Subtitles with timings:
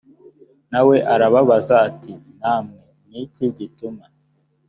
[0.71, 2.77] na we arababaza ati namwe
[3.09, 4.03] ni iki gituma